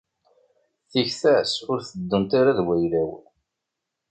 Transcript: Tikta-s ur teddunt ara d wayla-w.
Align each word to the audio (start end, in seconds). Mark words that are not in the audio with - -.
Tikta-s 0.91 1.53
ur 1.71 1.79
teddunt 1.83 2.31
ara 2.39 2.57
d 2.57 2.59
wayla-w. 2.65 3.11